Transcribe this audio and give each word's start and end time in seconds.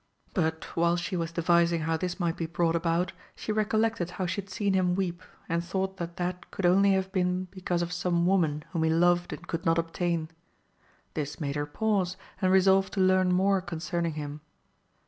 But 0.33 0.63
while 0.75 0.95
she 0.95 1.15
was 1.15 1.31
devising 1.31 1.81
how 1.81 1.95
this 1.95 2.19
might 2.19 2.35
be 2.35 2.47
brought 2.47 2.75
about, 2.75 3.13
she 3.35 3.51
recollected 3.51 4.09
how 4.17 4.25
she 4.25 4.41
had 4.41 4.49
seen 4.49 4.73
him 4.73 4.95
weep, 4.95 5.21
and 5.47 5.63
thought 5.63 5.97
tliat 5.97 6.15
that 6.15 6.49
could 6.49 6.65
only 6.65 6.93
have 6.93 7.11
^been 7.11 7.45
because 7.51 7.83
of 7.83 7.93
some 7.93 8.25
woman 8.25 8.63
whom 8.71 8.81
he 8.81 8.89
loved 8.89 9.31
and 9.31 9.47
could 9.47 9.63
not 9.63 9.77
obtain. 9.77 10.29
This 11.13 11.39
made 11.39 11.55
her 11.55 11.67
pause 11.67 12.17
and 12.41 12.51
resolve 12.51 12.89
to 12.97 12.99
learn 12.99 13.31
more 13.31 13.61
concerning 13.61 14.13
him. 14.13 14.41